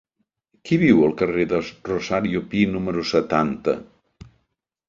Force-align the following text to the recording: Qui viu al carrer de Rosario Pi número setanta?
Qui 0.69 0.77
viu 0.83 1.03
al 1.07 1.13
carrer 1.19 1.45
de 1.51 1.59
Rosario 1.91 2.43
Pi 2.55 2.65
número 2.73 3.07
setanta? 3.13 3.77